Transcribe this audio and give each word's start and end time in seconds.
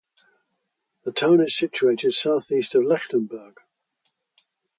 The 1.03 1.11
town 1.11 1.41
is 1.41 1.55
situated 1.55 2.13
south-east 2.15 2.73
of 2.73 2.85
Lichtenburg. 2.85 3.57